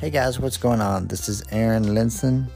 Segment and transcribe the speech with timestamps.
[0.00, 1.08] Hey guys, what's going on?
[1.08, 2.48] This is Aaron Linson,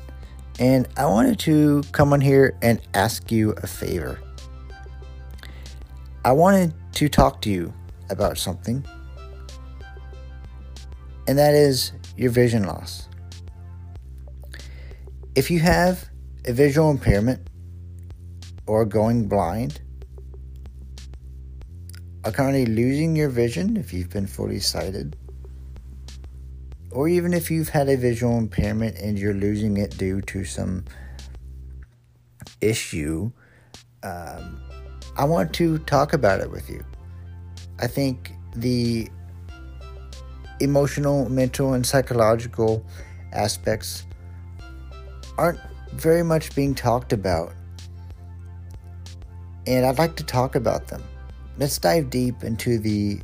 [0.59, 4.19] and I wanted to come on here and ask you a favor.
[6.25, 7.71] I wanted to talk to you
[8.09, 8.83] about something,
[11.29, 13.11] and that is your vision loss.
[15.35, 16.09] If you have
[16.47, 17.47] a visual impairment
[18.67, 19.83] or going blind,
[22.25, 25.15] are currently losing your vision if you've been fully sighted,
[26.95, 30.85] or even if you've had a visual impairment and you're losing it due to some
[32.61, 33.31] issue,
[34.05, 34.61] um,
[35.17, 36.85] I want to talk about it with you.
[37.81, 39.09] I think the
[40.61, 42.87] emotional, mental, and psychological
[43.33, 44.07] aspects
[45.37, 45.59] aren't
[45.95, 47.53] very much being talked about.
[49.67, 51.03] And I'd like to talk about them.
[51.59, 53.21] Let's dive deep into the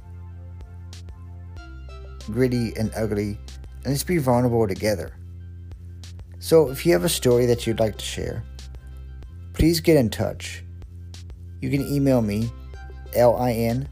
[2.32, 3.38] gritty and ugly
[3.84, 5.12] and let's be vulnerable together.
[6.38, 8.42] So, if you have a story that you'd like to share,
[9.52, 10.64] please get in touch.
[11.60, 12.50] You can email me,
[13.14, 13.88] L I N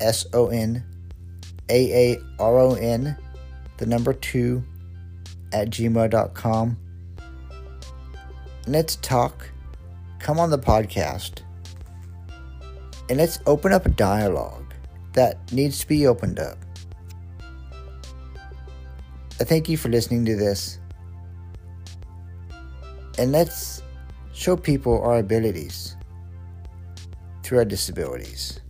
[0.00, 0.84] S O N
[1.68, 3.16] A A R O N,
[3.78, 4.62] the number two,
[5.52, 6.78] at gmail.com.
[8.66, 9.48] Let's talk.
[10.18, 11.40] Come on the podcast.
[13.08, 14.74] And let's open up a dialogue
[15.14, 16.58] that needs to be opened up.
[19.40, 20.80] I thank you for listening to this.
[23.18, 23.82] And let's
[24.32, 25.96] show people our abilities
[27.42, 28.60] through our disabilities.